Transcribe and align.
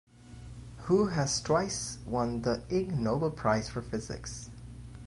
Hu 0.85 1.09
has 1.09 1.39
twice 1.41 1.99
won 2.07 2.41
the 2.41 2.63
Ig 2.71 2.97
Nobel 2.97 3.29
Prize 3.29 3.69
for 3.69 3.83
Physics. 3.83 4.49